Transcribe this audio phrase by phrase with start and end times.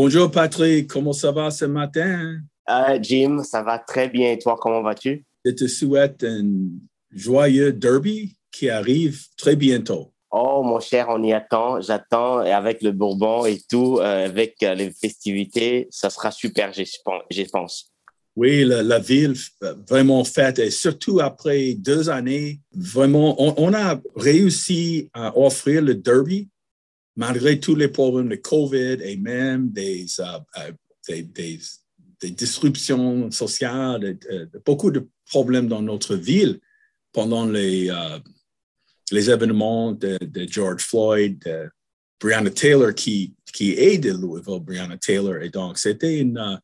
[0.00, 2.36] Bonjour Patrick, comment ça va ce matin?
[2.70, 4.30] Euh, Jim, ça va très bien.
[4.30, 5.26] Et toi, comment vas-tu?
[5.44, 6.68] Je te souhaite un
[7.10, 10.12] joyeux derby qui arrive très bientôt.
[10.30, 11.80] Oh, mon cher, on y attend.
[11.80, 12.44] J'attends.
[12.44, 17.44] Et avec le Bourbon et tout, euh, avec euh, les festivités, ça sera super, je
[17.52, 17.92] pense.
[18.36, 19.34] Oui, la, ville
[19.88, 26.48] vraiment faite et surtout après deux années, vraiment, on, a réussi à offrir le derby
[27.18, 30.72] malgré tous les problèmes de COVID et même des, euh,
[31.06, 31.22] des,
[32.20, 34.18] des, disruptions sociales,
[34.64, 36.58] beaucoup de problèmes dans notre ville
[37.12, 37.90] pendant les,
[39.12, 41.70] les événements de, George Floyd, de
[42.20, 45.42] Breonna Taylor, qui, qui est de Louisville, Breonna Taylor.
[45.42, 46.56] Et donc, c'était une, euh,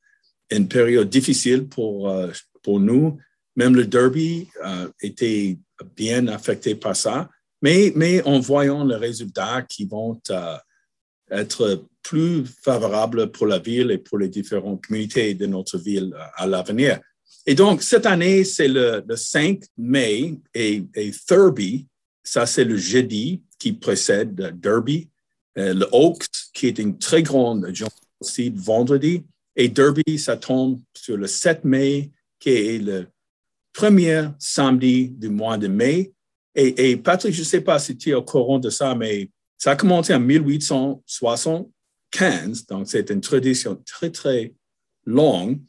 [0.50, 2.30] une période difficile pour, euh,
[2.62, 3.18] pour nous.
[3.56, 5.58] Même le derby euh, était
[5.96, 7.30] bien affecté par ça.
[7.64, 10.20] Mais, en voyant les résultats qui vont
[11.30, 16.46] être plus favorables pour la ville et pour les différentes communautés de notre ville à
[16.46, 17.00] l'avenir.
[17.46, 21.86] Et donc, cette année, c'est le, le, 5 mai et, et Thurby,
[22.22, 25.08] ça, c'est le jeudi qui précède Derby.
[25.58, 29.22] Euh, le Oaks, qui est une très grande journée aussi, vendredi.
[29.54, 33.06] Et Derby, ça tombe sur le 7 mai, qui est le
[33.72, 36.13] premier samedi du mois de mai.
[36.56, 39.72] Et, Patrick, je ne sais pas si tu es au courant de ça, mais ça
[39.72, 44.54] a commencé en 1875, donc c'est une tradition très, très
[45.04, 45.60] longue.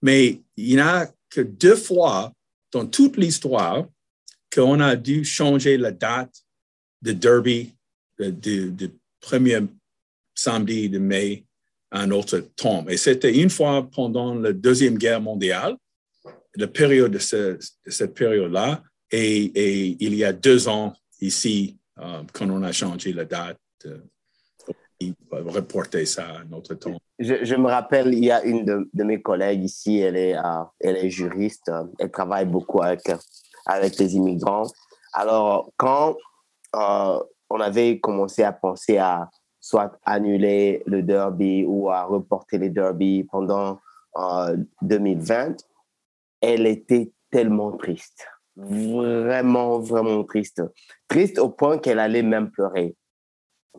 [0.00, 2.32] Mais il n'y a que deux fois
[2.72, 3.86] dans toute l'histoire
[4.52, 6.34] qu'on a dû changer la date
[7.02, 7.76] de Derby
[8.18, 8.90] du,
[9.20, 9.60] premier
[10.34, 11.44] samedi de mai
[11.90, 12.86] à un autre temps.
[12.88, 15.76] Et c'était une fois pendant la Deuxième Guerre mondiale,
[16.56, 18.82] la période de, cette période-là,
[19.12, 23.98] et, il y a deux ans ici, euh, quand on a changé la date, euh,
[25.30, 26.96] reporter ça à un autre temps.
[27.18, 31.70] Je, me rappelle, il y a une de, mes collègues ici, elle est, euh, juriste,
[31.98, 33.02] elle travaille beaucoup avec
[33.66, 34.66] avec les immigrants.
[35.12, 36.16] Alors, quand
[36.74, 39.30] euh, on avait commencé à penser à
[39.60, 43.80] soit annuler le derby ou à reporter les derby pendant
[44.82, 45.54] 2020, euh,
[46.40, 48.26] elle était tellement triste.
[48.56, 50.62] Vraiment, vraiment triste.
[51.08, 52.96] Triste au point qu'elle allait même pleurer.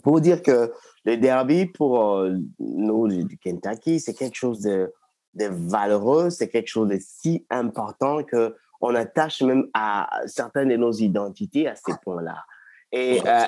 [0.01, 0.73] Pour dire que
[1.05, 4.91] le derby, pour euh, nous du Kentucky, c'est quelque chose de,
[5.35, 10.75] de valeureux, c'est quelque chose de si important que on attache même à certaines de
[10.75, 12.43] nos identités à ces points-là.
[12.91, 13.45] Et euh,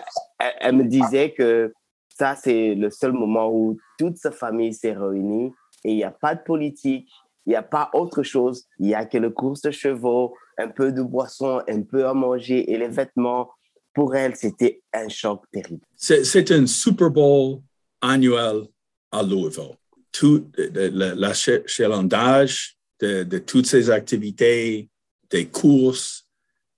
[0.62, 1.74] elle, me disait que
[2.08, 5.52] ça, c'est le seul moment où toute sa famille s'est réunie
[5.84, 7.10] et il n'y a pas de politique,
[7.46, 8.66] il n'y a pas autre chose.
[8.80, 12.14] Il n'y a que le course de chevaux, un peu de boisson, un peu à
[12.14, 13.52] manger et les vêtements.
[13.94, 15.86] Pour elle, c'était un choc terrible.
[15.96, 17.62] C'est un Super Bowl
[18.02, 18.64] annuel
[19.12, 19.78] à Louisville.
[20.12, 24.90] Tout l'achalandage de, de toutes ces activités,
[25.30, 26.28] des courses,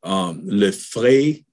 [0.03, 1.43] um, le frais,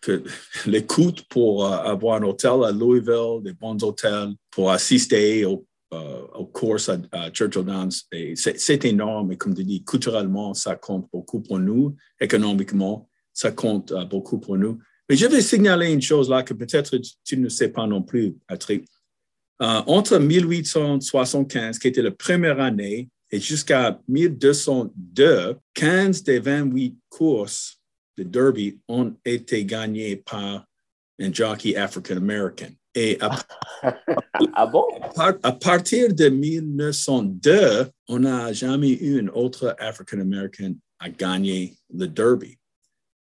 [0.00, 0.22] que,
[0.66, 5.66] les coûts pour uh, avoir un hôtel à Louisville, des bons hôtels pour assister aux,
[5.92, 7.92] uh, courses à, Churchill Downs.
[8.34, 11.96] C'est énorme et comme tu dis, culturellement, ça compte beaucoup pour nous.
[12.20, 14.78] Économiquement, ça compte uh, beaucoup pour nous.
[15.08, 18.36] Mais je vais signaler une chose là que peut-être tu ne sais pas non plus,
[18.46, 18.86] Patrick.
[19.58, 27.80] entre 1875, qui était la première année et jusqu'à 1202, 15 des 28 courses
[28.16, 30.66] de Derby ont été gagnées par
[31.20, 32.70] un jockey africain-américain.
[32.94, 33.38] Et à,
[34.54, 34.84] ah bon?
[35.16, 42.56] à, partir de 1902, on n'a jamais eu un autre African-Américain à gagner le Derby.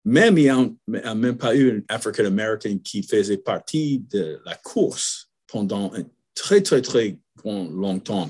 [0.06, 5.30] Même il n'y a, même pas eu un African-Américain qui faisait partie de la course
[5.48, 6.04] pendant un
[6.34, 8.30] très, très, très grand, longtemps.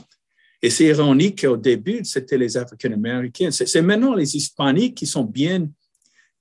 [0.64, 3.52] Et c'est ironique qu'au début, c'était les Africains-Américains.
[3.52, 5.70] C'est maintenant les Hispaniques qui sont bien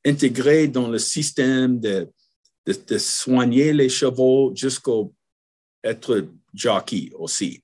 [0.07, 2.09] intégrés dans le système de,
[2.67, 5.15] de, soigner les chevaux jusqu'au
[5.83, 7.63] être jockey aussi.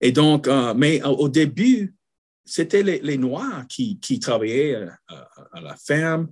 [0.00, 1.94] Et donc, euh, mais au début,
[2.44, 6.28] c'était les, Noirs qui, qui travaillaient à, à, la ferme,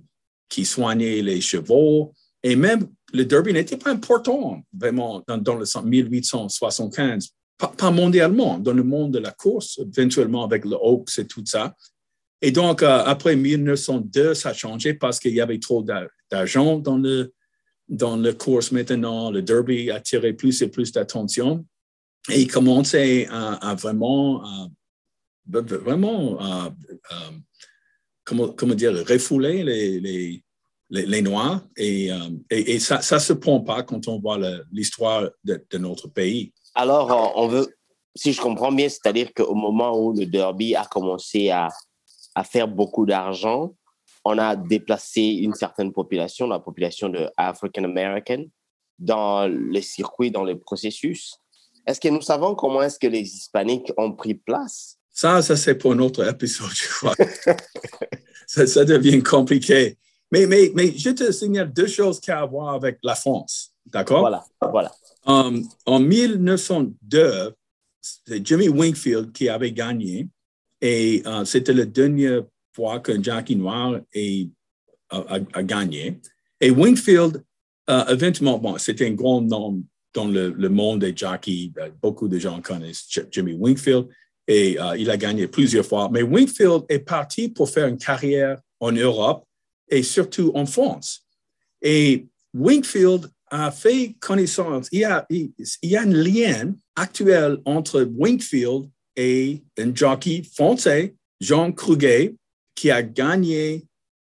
[0.47, 2.13] qui soignaient les chevaux.
[2.41, 8.73] Et même le derby n'était pas important vraiment dans, dans le 1875, pas, mondialement, dans
[8.73, 11.75] le monde de la course, éventuellement avec le Oaks et tout ça.
[12.41, 15.85] Et donc, euh, après 1902, ça a changé parce qu'il y avait trop
[16.31, 17.33] d'argent dans le,
[17.89, 19.31] dans le course maintenant.
[19.31, 21.65] Le derby attirait plus et plus d'attention.
[22.29, 24.43] Et il commençait à, vraiment,
[25.47, 26.37] vraiment,
[28.23, 30.43] comment, comment dire, refouler les, les,
[30.89, 31.61] les, Noirs.
[31.75, 32.17] Et, euh,
[32.49, 34.37] et, et ça ne se prend pas quand on voit
[34.71, 36.53] l'histoire de, notre pays.
[36.75, 37.67] Alors, on veut,
[38.15, 41.69] si je comprends bien, c'est-à-dire qu'au moment où le derby a commencé à,
[42.35, 43.73] à faire beaucoup d'argent,
[44.25, 48.45] on a déplacé une certaine population, la population de African American,
[48.97, 51.35] dans les circuits, dans les processus.
[51.85, 54.97] Est-ce que nous savons comment est-ce que les Hispaniques ont pris place?
[55.09, 57.15] Ça, ça c'est pour un autre épisode, je crois.
[58.47, 59.97] ça, ça, devient compliqué.
[60.31, 63.73] Mais, mais, mais je te signale deux choses qui ont à voir avec la France.
[63.85, 64.19] D'accord?
[64.19, 64.91] Voilà, voilà.
[65.25, 67.53] Um, en 1902,
[68.01, 70.27] c'est Jimmy Wingfield qui avait gagné
[70.81, 72.43] et uh, c'était la dernière
[72.79, 73.99] fois qu'un Jackie Noir
[75.09, 76.19] a, gagné.
[76.61, 77.43] Et Wingfield,
[77.89, 79.83] uh, éventuellement, bon, c'était un grand nom
[80.13, 81.71] dans le, monde des jockeys.
[82.01, 84.07] Beaucoup de gens connaissent Jimmy Wingfield
[84.47, 86.09] et uh, il a gagné plusieurs fois.
[86.11, 89.45] Mais Wingfield est parti pour faire une carrière en Europe
[89.89, 91.25] et surtout en France.
[91.81, 99.63] Et Wingfield a fait connaissance, il y a, a un lien actuel entre Wingfield et
[99.77, 102.35] un jockey français, Jean Kruger,
[102.79, 103.85] qui a gagné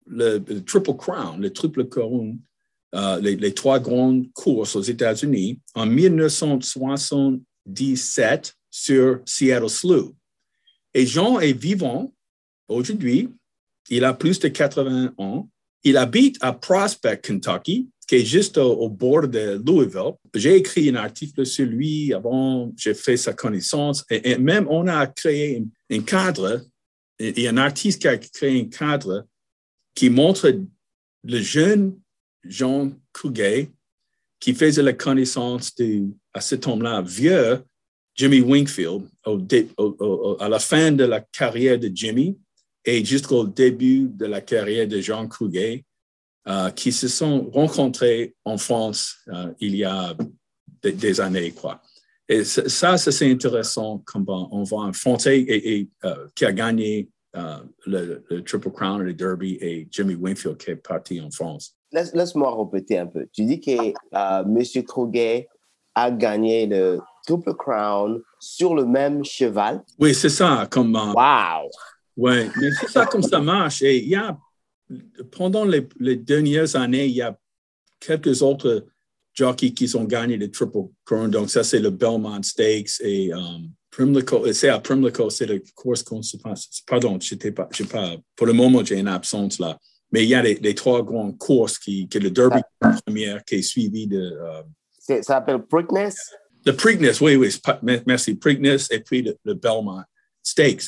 [0.07, 2.39] le, Triple Crown, le triple couronne,
[2.95, 10.15] euh, les, trois grandes courses aux États-Unis en 1977 sur Seattle Slough.
[10.95, 12.11] Et Jean est vivant
[12.67, 13.29] aujourd'hui.
[13.91, 15.47] Il a plus de 80 ans.
[15.83, 20.15] Il habite à Prospect, Kentucky, qui est juste au, bord de Louisville.
[20.33, 25.05] J'ai écrit un article sur lui avant, j'ai fait sa connaissance et, même on a
[25.05, 26.65] créé un, cadre,
[27.39, 29.25] y a un artiste qui a créé un cadre
[29.95, 30.51] qui montre
[31.23, 31.99] le jeune
[32.43, 33.69] Jean Kruger
[34.39, 36.03] qui faisait la connaissance de,
[36.33, 37.63] à ce temps-là, vieux
[38.15, 39.03] Jimmy Wingfield
[40.39, 42.37] à la fin de la carrière de Jimmy
[42.83, 45.85] et jusqu'au début de la carrière de Jean Kruger,
[46.47, 50.15] euh, qui se sont rencontrés en France euh, il y a
[50.81, 51.51] des, années.
[51.51, 51.79] Quoi.
[52.31, 57.09] Et ça, c'est intéressant quand on voit un Français et, euh, qui a gagné
[57.85, 61.75] le, Triple Crown et le Derby et Jimmy Wingfield qui est parti en France.
[61.91, 63.27] Laisse-moi répéter un peu.
[63.33, 64.83] Tu dis que M.
[64.85, 65.49] Kruger
[65.93, 69.83] a gagné le Triple Crown sur le même cheval?
[69.99, 70.67] Oui, c'est ça.
[70.71, 71.69] Comme, wow!
[72.15, 73.81] Oui, mais c'est ça comme ça marche.
[73.81, 74.37] Et il y a
[75.31, 75.87] pendant les,
[76.17, 77.37] dernières années, il y a
[77.99, 78.85] quelques autres
[79.33, 81.29] jockeys qui ont gagné le Triple Crown.
[81.29, 84.51] Donc, ça, c'est le Belmont Stakes et um, Primlico.
[84.53, 86.67] C'est à Primlico, c'est la course qu'on se passe.
[86.85, 89.77] Pardon, j'étais pas, pas, pour le moment, j'ai une absence là.
[90.13, 92.59] Mais il y a les, trois grandes courses qui, qui le Derby
[93.05, 94.19] première qui est suivi de.
[94.19, 94.61] Euh,
[94.99, 96.17] ça s'appelle Preakness?
[96.65, 97.49] Le Preakness, oui, oui,
[98.05, 98.35] merci.
[98.35, 100.03] Preakness et puis le Belmont
[100.43, 100.83] Stakes.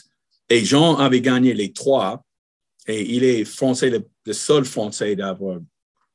[0.50, 2.24] Et Jean avait gagné les trois.
[2.88, 5.60] Et il est français, le, seul français d'avoir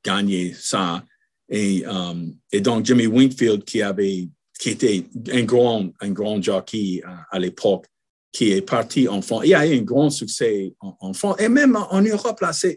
[0.05, 1.03] gagné ça.
[1.49, 4.29] Et, um, et, donc, Jimmy Wingfield, qui, avait,
[4.59, 7.87] qui était un grand, un grand jockey à, l'époque,
[8.33, 9.45] qui est parti en France.
[9.47, 11.37] Il a eu un grand succès en, France.
[11.41, 12.77] Et même en, Europe, là, c'est,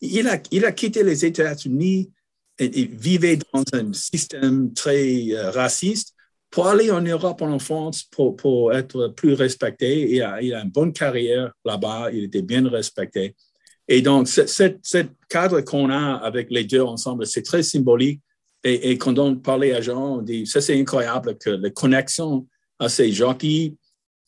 [0.00, 2.10] il, a, il a quitté les États-Unis
[2.58, 6.14] et, vivait dans un système très euh, raciste
[6.50, 10.10] pour aller en Europe, en France, pour, pour être plus respecté.
[10.10, 13.34] Il a, il a une bonne carrière là-bas, il était bien respecté.
[13.88, 18.20] Et donc, ce cadre qu'on a avec les deux ensemble, c'est très symbolique.
[18.64, 22.46] Et, quand on parlait à Jean, on dit, ça c'est incroyable que la connexion
[22.78, 23.74] à ces jockeys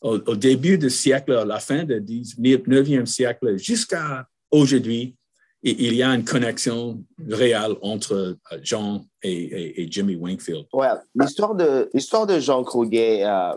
[0.00, 5.14] au, au début du siècle, à la fin du 19e siècle, jusqu'à aujourd'hui,
[5.62, 10.66] il y a une connexion réelle entre Jean et, Jimmy Wingfield.
[10.72, 13.52] Ouais, l'histoire de l'histoire de Jean Kruger euh,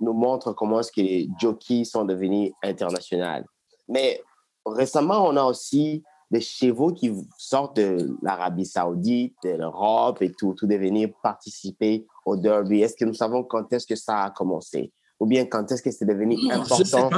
[0.00, 3.44] nous montre comment est-ce que les jockeys sont devenus internationaux.
[3.88, 4.22] Mais
[4.66, 10.54] récemment, on a aussi des chevaux qui sortent de l'Arabie Saoudite, de l'Europe et tout,
[10.54, 12.82] tout devenir participer au derby.
[12.82, 14.92] Est-ce que nous savons quand est-ce que ça a commencé?
[15.18, 17.08] ou bien quand est-ce que c'est devenu important?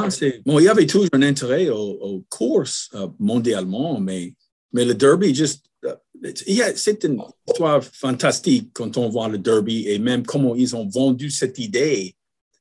[0.47, 4.35] bon, il y avait toujours un intérêt aux, courses euh, mondialement, mais,
[4.73, 5.95] mais le derby, juste, euh,
[6.76, 11.31] c'est une histoire fantastique quand on voit le derby et même comment ils ont vendu
[11.31, 12.14] cette idée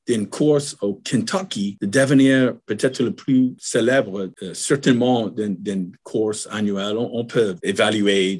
[0.08, 6.96] d'une course au Kentucky de devenir peut-être le plus célèbre, euh, certainement d'une course annuelle.
[6.96, 8.38] On, peut évaluer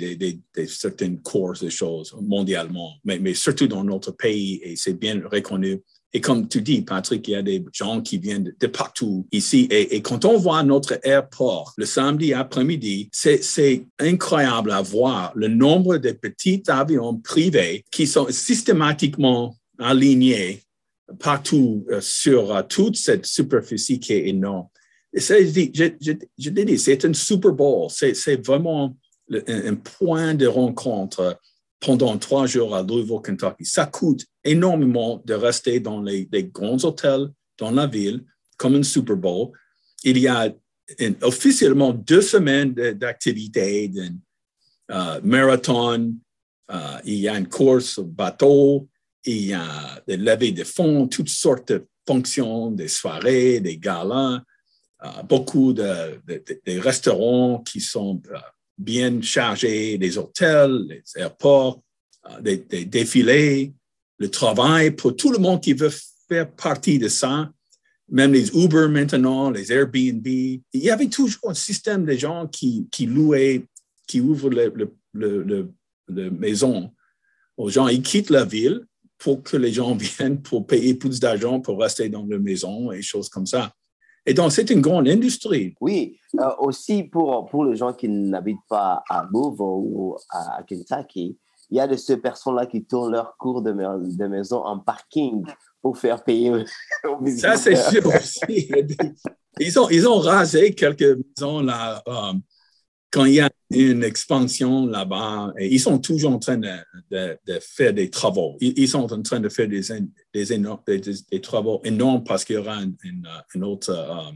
[0.66, 5.82] certaines courses, des choses mondialement, mais, surtout dans notre pays, et c'est bien reconnu.
[6.14, 9.68] Et comme tu dis, Patrick, il y a des gens qui viennent de, partout ici.
[9.70, 15.48] Et, et, quand on voit notre aéroport le samedi après-midi, c'est incroyable à voir le
[15.48, 20.62] nombre de petits avions privés qui sont systématiquement alignés
[21.18, 24.68] partout euh, sur euh, toute cette superficie qui est énorme.
[25.12, 25.90] Et je,
[26.36, 28.94] je, dis, c'est un Super Bowl, c'est vraiment
[29.30, 31.38] un, point de rencontre
[31.80, 33.64] pendant trois jours à Louisville, Kentucky.
[33.64, 38.22] Ça coûte énormément de rester dans les, grands hôtels dans la ville,
[38.58, 39.52] comme un Super Bowl.
[40.04, 40.52] Il y a
[41.22, 44.14] officiellement deux semaines d'activité, d'un
[44.90, 46.14] euh, marathon,
[47.06, 48.86] il y a une course bateau,
[49.24, 54.42] il y a des levées de fonds, toutes sortes de fonctions, des soirées, des galas,
[55.04, 56.20] euh, beaucoup de,
[56.80, 58.38] restaurants qui sont euh,
[58.76, 61.82] bien chargés, des hôtels, les airports,
[62.28, 63.74] euh, des, défilés,
[64.18, 65.92] le travail pour tout le monde qui veut
[66.28, 67.50] faire partie de ça,
[68.10, 70.26] même les Uber maintenant, les Airbnb.
[70.26, 73.66] Il y avait toujours un système de gens qui, qui louaient,
[74.06, 74.72] qui ouvrent le,
[75.12, 75.70] le,
[77.56, 77.86] aux gens.
[77.86, 78.84] Ils quittent la ville
[79.18, 83.02] pour que les gens viennent pour payer plus d'argent pour rester dans leur maison et
[83.02, 83.72] choses comme ça.
[84.26, 85.74] Et donc, c'est une grande industrie.
[85.80, 91.38] Oui, euh, aussi pour, pour les gens qui n'habitent pas à Louisville ou à Kentucky,
[91.70, 95.44] il y a de ces personnes-là qui tournent leur cours de, de, maison en parking
[95.80, 97.56] pour faire payer aux visiteurs.
[97.56, 98.70] Ça, c'est sûr aussi.
[99.60, 102.32] Ils ont, ils ont rasé quelques maisons là, euh,
[103.10, 108.08] quand il y a une expansion là-bas, ils sont toujours en train de, faire des
[108.08, 108.56] travaux.
[108.60, 109.82] Ils, sont en train de faire des,
[110.32, 114.32] des, des, travaux énormes parce qu'il y aura un, autre euh,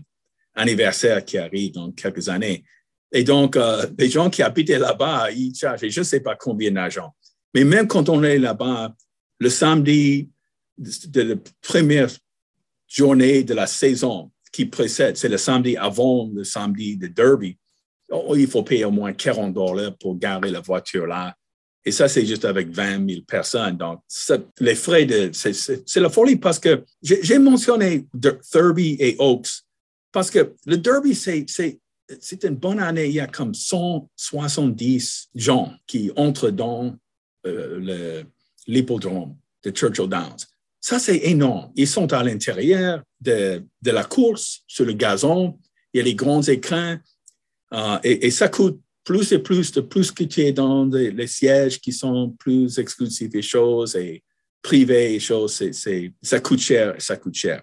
[0.54, 2.64] anniversaire qui arrive dans quelques années.
[3.10, 6.70] Et donc, euh, les gens qui habitaient là-bas, ils chargent, je ne sais pas combien
[6.70, 7.14] d'argent.
[7.54, 8.94] Mais même quand on est là-bas,
[9.38, 10.28] le samedi
[10.76, 12.08] de la première
[12.86, 17.56] journée de la saison qui précède, c'est le samedi avant le samedi de Derby,
[18.36, 21.34] il faut payer au moins 40 dollars pour garer la voiture là.
[21.84, 23.76] Et ça, c'est juste avec 20 000 personnes.
[23.76, 24.02] Donc,
[24.60, 25.30] les frais de.
[25.32, 29.64] C'est la folie parce que j'ai mentionné Derby et Oaks
[30.12, 33.06] parce que le Derby, c'est une bonne année.
[33.06, 36.94] Il y a comme 170 gens qui entrent dans
[37.46, 38.22] euh,
[38.66, 40.46] l'hippodrome de Churchill Downs.
[40.80, 41.72] Ça, c'est énorme.
[41.74, 45.58] Ils sont à l'intérieur de, de la course sur le gazon.
[45.92, 46.96] Il y a les grands écrans.
[47.72, 51.80] Euh, et, ça coûte plus et plus de plus que tu es dans les sièges
[51.80, 54.22] qui sont plus exclusifs et choses et
[54.62, 55.62] privés et choses,
[56.22, 57.62] ça coûte cher, ça coûte cher.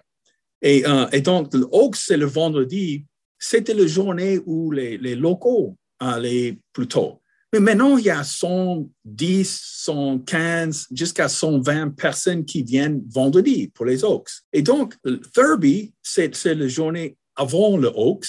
[0.62, 3.06] Et, euh, donc, le Oaks, c'est le vendredi,
[3.38, 7.22] c'était la journée où les, locaux allaient plus tôt.
[7.52, 14.04] Mais maintenant, il y a 110, 115, jusqu'à 120 personnes qui viennent vendredi pour les
[14.04, 14.30] Oaks.
[14.52, 14.94] Et donc,
[15.34, 18.28] Thurby, c'est, la journée avant le Oaks.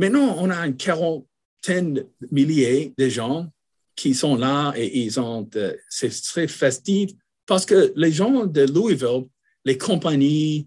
[0.00, 3.52] Maintenant, on a une quarantaine de milliers de gens
[3.94, 5.46] qui sont là et ils ont,
[5.90, 7.10] c'est très festif
[7.44, 9.26] parce que les gens de Louisville,
[9.66, 10.66] les compagnies,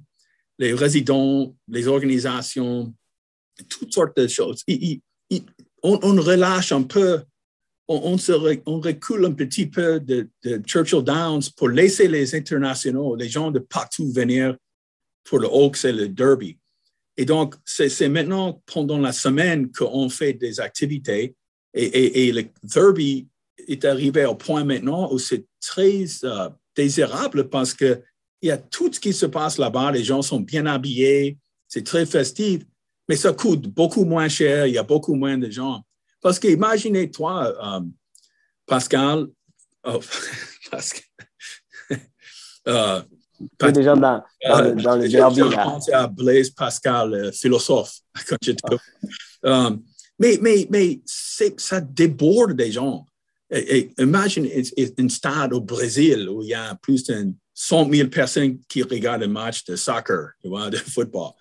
[0.59, 2.93] les résidents, les organisations,
[3.67, 4.63] toutes sortes de choses,
[5.81, 7.23] on, relâche un peu,
[7.87, 13.49] on, recule un petit peu de, de, Churchill Downs pour laisser les internationaux, les gens
[13.49, 14.55] de partout venir
[15.23, 16.59] pour le Hawks et le Derby.
[17.17, 21.35] Et donc, c'est maintenant pendant la semaine qu'on fait des activités.
[21.73, 23.27] Et, le Derby
[23.67, 28.01] est arrivé au point maintenant où c'est très euh, désirable parce qu'il
[28.41, 32.05] y a tout ce qui se passe là-bas, les gens sont bien habillés, c'est très
[32.05, 32.63] festif,
[33.09, 35.83] mais ça coûte beaucoup moins cher, il y a beaucoup moins de gens.
[36.21, 37.81] Parce que imaginez-toi, euh,
[38.65, 39.27] Pascal,
[39.83, 39.99] oh,
[40.71, 41.03] Pascal.
[42.65, 43.01] Euh,
[43.57, 45.41] pas des gens dans, dans, dans le derby.
[45.49, 48.75] J'ai pensé à Blaise Pascal, philosophe, quand j'étais.
[49.43, 49.83] Um,
[50.19, 53.05] mais mais, mais ça déborde des gens.
[53.49, 54.47] Et, imagine
[54.97, 59.23] un stade au Brésil où il y a plus de 100 000 personnes qui regardent
[59.23, 61.31] un match de soccer, tu vois, de football.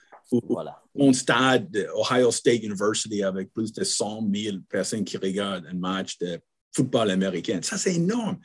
[0.48, 0.80] Voilà.
[0.98, 5.74] un stade de Ohio State University avec plus de 100 000 personnes qui regardent un
[5.74, 6.40] match de
[6.74, 7.60] football américain.
[7.62, 8.38] Ça, c'est énorme.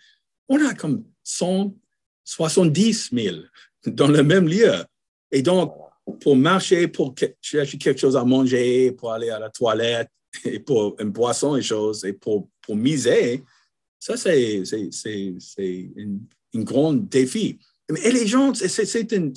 [0.49, 1.73] On a comme 100
[2.27, 3.37] 70 000
[3.85, 4.73] dans le même lieu.
[5.31, 5.73] Et donc,
[6.19, 10.09] pour marcher, pour chercher quelque chose à manger, pour aller à la toilette,
[10.45, 13.43] et pour une boisson et choses, et pour, pour miser,
[13.97, 14.63] ça, c'est
[16.53, 17.59] un grand défi.
[18.03, 19.33] Et les gens, c'est une,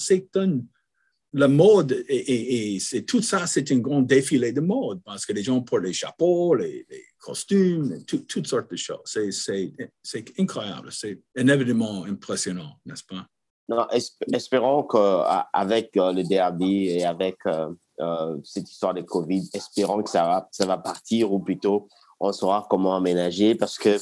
[1.32, 5.42] la mode et, c'est tout ça, c'est un grand défilé de mode parce que les
[5.42, 6.87] gens portent les chapeaux, les,
[7.18, 8.99] costumes, toutes sortes de choses.
[9.04, 13.26] C'est incroyable, c'est un événement impressionnant, n'est-ce pas?
[13.68, 13.87] Non,
[14.32, 17.68] espérons qu'avec euh, le derby et avec euh,
[18.00, 21.87] euh, cette histoire de Covid, espérons que ça va, ça va partir ou plutôt
[22.18, 23.96] on saura comment aménager parce que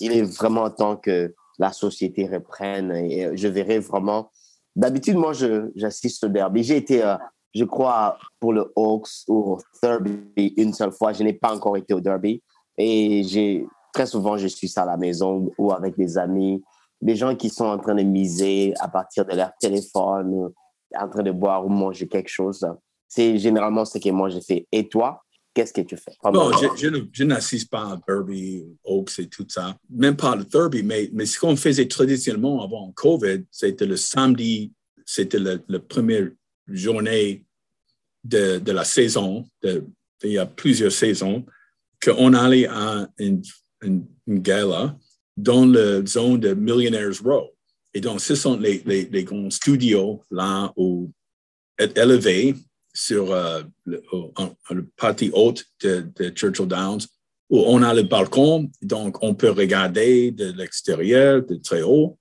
[0.00, 4.30] il est vraiment temps que la société reprenne et je verrai vraiment
[4.76, 5.32] D'habitude, moi,
[5.74, 6.62] j'assiste au derby.
[6.64, 7.16] J'ai été, euh,
[7.54, 11.12] je crois, pour le Hawks ou Derby une seule fois.
[11.12, 12.42] Je n'ai pas encore été au derby.
[12.76, 16.62] Et j'ai très souvent, je suis à la maison ou avec des amis,
[17.00, 20.50] des gens qui sont en train de miser à partir de leur téléphone,
[20.98, 22.66] en train de boire ou manger quelque chose.
[23.06, 24.66] C'est généralement ce que moi je fais.
[24.72, 25.23] Et toi,
[25.54, 26.12] qu'est-ce que tu fais?
[26.24, 29.76] Non, je, je, n'assiste pas à Derby, Oaks et tout ça.
[29.88, 34.72] Même pas le Derby, mais, mais ce qu'on faisait traditionnellement avant COVID, c'était le samedi,
[35.06, 36.28] c'était la première
[36.68, 37.44] journée
[38.24, 39.84] de, de la saison, de,
[40.22, 41.44] il y a plusieurs saisons,
[42.02, 43.42] qu'on allait à une,
[43.82, 44.96] une, gala
[45.36, 47.50] dans la zone de Millionaires Row.
[47.92, 51.10] Et donc, ce sont les, les, les grands studios là où
[51.78, 52.54] élevés
[52.94, 54.02] sur euh, le,
[54.96, 57.00] partie haute de, Churchill Downs
[57.50, 62.18] où on a le balcon, donc on peut regarder de l'extérieur, de très haut.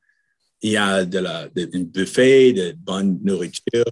[0.61, 3.85] Il y a de la, un buffet de bonne nourriture.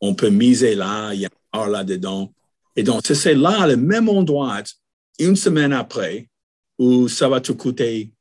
[0.00, 2.32] On peut miser là, il y a un là-dedans.
[2.74, 4.62] Et donc, c'est là, le même endroit,
[5.18, 6.28] une semaine après,
[6.78, 8.12] où ça va te coûter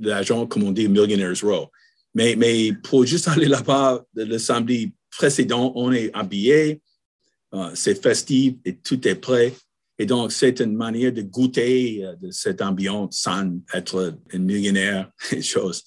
[0.00, 1.68] l'argent, comme on dit, Millionaires Row.
[2.14, 6.80] Mais, mais pour juste aller là-bas le samedi précédent, on est habillé,
[7.54, 9.54] euh, c'est festif et tout est prêt.
[9.98, 15.10] Et donc, c'est une manière de goûter euh, de cette ambiance sans être un millionnaire
[15.32, 15.84] et choses.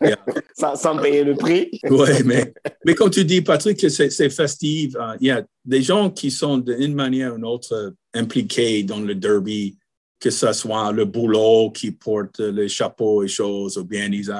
[0.54, 1.70] sans, payer le prix.
[1.90, 2.52] oui, mais,
[2.84, 4.94] mais comme tu dis, Patrick, c'est festif.
[4.96, 9.00] Euh, il y a des gens qui sont d'une manière ou d'une autre impliqués dans
[9.00, 9.78] le derby,
[10.20, 14.30] que ce soit le boulot qui porte les chapeaux et choses, ou bien ils,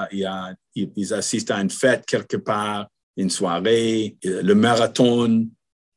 [0.74, 5.48] ils assistent à une fête quelque part, une soirée, le marathon,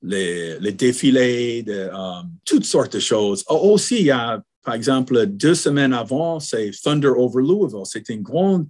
[0.02, 3.44] les, défilés, de, um, toutes sortes de choses.
[3.48, 7.86] Aussi, il y a, par exemple, deux semaines avant, c'est Thunder over Louisville.
[7.86, 8.66] C'est un grand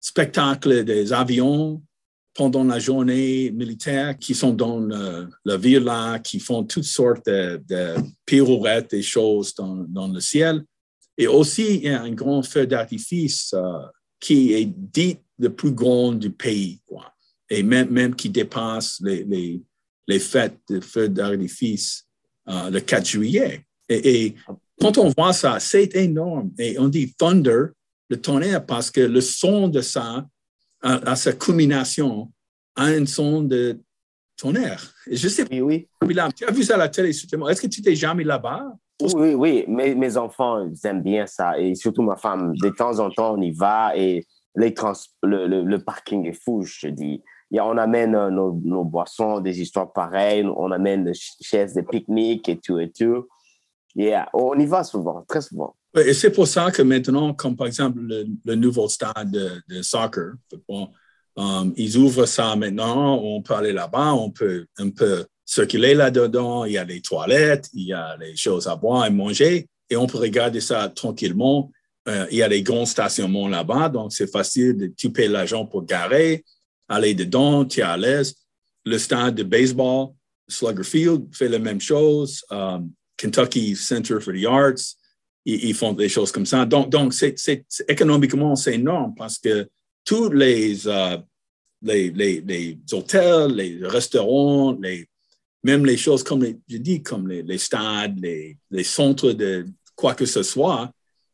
[0.00, 1.82] spectacle des avions
[2.34, 4.78] pendant la journée militaire qui sont dans
[5.44, 10.64] la ville là, qui font toutes sortes de, pirouettes et choses dans, dans, le ciel.
[11.16, 13.80] Et aussi, il y a un grand feu d'artifice euh,
[14.20, 17.12] qui est dit le plus grand du pays, quoi.
[17.50, 19.60] Et même, même qui dépasse les
[20.08, 22.06] les fêtes de feux d'artifice
[22.48, 23.64] euh, le 4 juillet.
[23.88, 24.34] Et,
[24.80, 26.52] quand on voit ça, c'est énorme.
[26.58, 27.66] Et on dit thunder,
[28.08, 30.24] le tonnerre, parce que le son de ça,
[30.82, 32.30] à, sa culmination,
[32.76, 33.80] a un son de
[34.36, 34.94] tonnerre.
[35.08, 36.16] Et je sais oui, oui.
[36.36, 38.72] tu as vu ça à la télé, Est-ce que tu t'es jamais là-bas?
[39.00, 41.58] Oui, oui, mes, mes enfants ils aiment bien ça.
[41.58, 44.74] Et surtout ma femme, de temps en temps, on y va et les
[45.22, 47.20] le, le, le, parking est fou, je te dis
[47.52, 52.58] on amène euh, nos, boissons, des histoires pareilles, on amène des chaises de pique-nique et
[52.58, 53.26] tout et tout.
[53.94, 55.74] Yeah, on y va souvent, très souvent.
[55.96, 60.34] Et c'est pour ça que maintenant, comme par exemple le, nouveau stade de, soccer,
[61.36, 66.66] um, ils ouvrent ça maintenant, on peut aller là-bas, on peut un peu circuler là-dedans,
[66.66, 69.96] il y a des toilettes, il y a des choses à boire et manger, et
[69.96, 71.70] on peut regarder ça tranquillement.
[72.06, 75.84] Euh, il y a des grands stationnements là-bas, donc c'est facile de tu l'argent pour
[75.84, 76.44] garer,
[76.88, 78.34] aller dedans, tu à l'aise.
[78.84, 80.08] Le stade de baseball,
[80.48, 82.42] Slugger Field, fait la même chose.
[82.50, 84.96] Um, Kentucky Center for the Arts,
[85.44, 86.64] ils, font des choses comme ça.
[86.64, 87.34] Donc, donc c'est,
[87.88, 89.68] économiquement, c'est énorme parce que
[90.04, 91.18] tous les, uh,
[91.82, 95.08] les, les, les, hôtels, les restaurants, les,
[95.62, 100.14] même les choses comme les, je dis, comme les, stades, les, les, centres de quoi
[100.14, 100.90] que ce soit,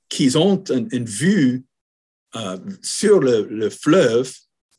[0.08, 1.64] qu'ils ont une, vue
[2.34, 4.32] uh, sur le, fleuve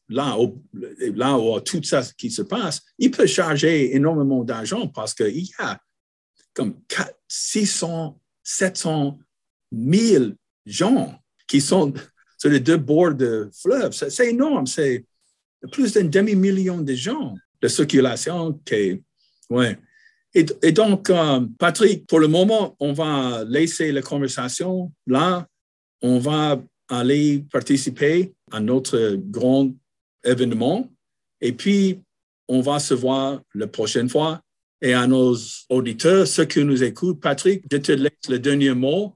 [0.09, 5.13] là où, là où tout ça qui se passe, il peut charger énormément d'argent parce
[5.13, 5.79] qu'il y a
[6.53, 6.75] comme
[7.27, 9.19] 600, 700
[9.71, 10.25] 000
[10.65, 11.93] gens qui sont
[12.37, 13.91] sur les deux bords de fleuve.
[13.91, 14.65] C'est énorme.
[14.65, 15.05] C'est
[15.71, 18.59] plus d'un demi-million de gens de circulation.
[20.33, 25.47] Et donc, euh, Patrick, pour le moment, on va laisser la conversation là.
[26.01, 29.75] On va aller participer à notre grande
[30.25, 30.89] événement.
[31.41, 32.01] Et puis,
[32.47, 34.41] on va se voir la prochaine fois.
[34.81, 35.35] Et à nos
[35.69, 39.15] auditeurs, ceux qui nous écoutent, Patrick, je te laisse le dernier mot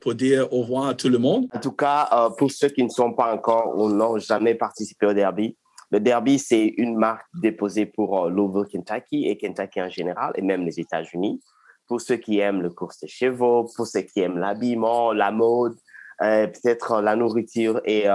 [0.00, 1.46] pour dire au revoir à tout le monde.
[1.52, 5.06] En tout cas, euh, pour ceux qui ne sont pas encore ou n'ont jamais participé
[5.06, 5.56] au derby,
[5.90, 10.64] le Derby, c'est une marque déposée pour Louisville, Kentucky et Kentucky en général, et même
[10.64, 11.40] les États-Unis.
[11.86, 15.76] Pour ceux qui aiment le course de chevaux, pour ceux qui aiment l'habillement, la mode,
[16.18, 18.08] peut-être la nourriture et,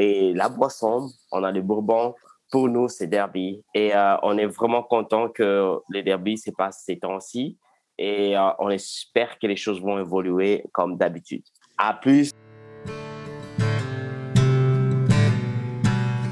[0.00, 2.14] et la boisson, on a le bourbon.
[2.50, 3.62] Pour nous, c'est Derby.
[3.74, 7.58] Et on est vraiment content que le Derby se passe ces temps-ci.
[7.98, 11.42] Et on espère que les choses vont évoluer comme d'habitude.
[11.76, 12.30] À plus.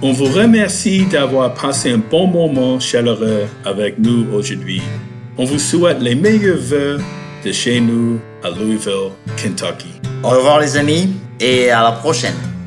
[0.01, 4.81] On vous remercie d'avoir passé un bon moment chaleureux avec nous aujourd'hui.
[5.37, 6.99] On vous souhaite les meilleurs vœux
[7.45, 10.01] de chez nous à Louisville, Kentucky.
[10.25, 12.58] Au revoir les amis et à la prochaine.